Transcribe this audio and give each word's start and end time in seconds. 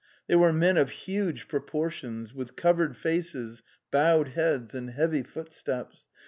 They 0.25 0.35
were 0.35 0.51
men 0.51 0.77
of 0.77 0.89
huge 0.89 1.47
proportions, 1.47 2.33
with 2.33 2.55
covered 2.55 2.97
faces, 2.97 3.61
bowed 3.91 4.29
heads, 4.29 4.73
and 4.73 4.89
heavy 4.89 5.21
footsteps. 5.21 6.05